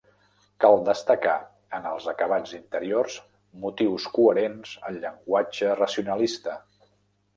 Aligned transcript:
Cal 0.63 0.77
destacar 0.85 1.33
en 1.79 1.83
els 1.89 2.07
acabats 2.13 2.55
interiors 2.59 3.19
motius 3.67 4.09
coherents 4.19 4.73
al 4.89 4.99
llenguatge 5.05 5.77
racionalista. 5.83 6.57